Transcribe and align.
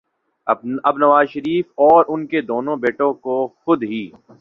اب 0.83 0.97
نواز 0.97 1.27
شریف 1.29 1.65
اور 1.79 2.05
ان 2.07 2.25
کے 2.27 2.41
دونوں 2.41 2.75
بیٹوں 2.77 3.13
کو 3.15 3.35
خود 3.55 3.83
ہی 3.83 4.09